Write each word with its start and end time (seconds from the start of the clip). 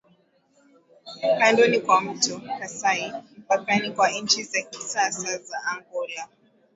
kandoni 1.37 1.79
kwa 1.79 2.01
mto 2.01 2.41
Kasai 2.59 3.13
mpakani 3.37 3.91
kwa 3.91 4.11
nchi 4.11 4.43
za 4.43 4.61
kisasa 4.61 5.37
za 5.37 5.63
Angola 5.65 6.27